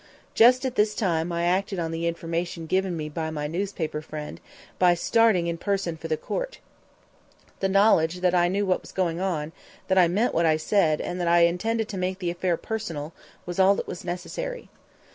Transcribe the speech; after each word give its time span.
Just 0.33 0.65
at 0.65 0.73
this 0.73 0.95
time 0.95 1.31
I 1.31 1.43
acted 1.45 1.77
on 1.77 1.91
the 1.91 2.07
information 2.07 2.65
given 2.65 2.97
me 2.97 3.07
by 3.07 3.29
my 3.29 3.45
newspaper 3.45 4.01
friend 4.01 4.41
by 4.79 4.95
starting 4.95 5.45
in 5.45 5.59
person 5.59 5.95
for 5.95 6.07
the 6.07 6.17
court. 6.17 6.57
The 7.59 7.69
knowledge 7.69 8.21
that 8.21 8.33
I 8.33 8.47
knew 8.47 8.65
what 8.65 8.81
was 8.81 8.91
going 8.91 9.19
on, 9.19 9.51
that 9.89 9.99
I 9.99 10.07
meant 10.07 10.33
what 10.33 10.47
I 10.47 10.57
said, 10.57 11.01
and 11.01 11.21
that 11.21 11.27
I 11.27 11.41
intended 11.41 11.87
to 11.89 11.99
make 11.99 12.17
the 12.17 12.31
affair 12.31 12.57
personal, 12.57 13.13
was 13.45 13.59
all 13.59 13.75
that 13.75 13.85
was 13.85 14.03
necessary. 14.03 14.69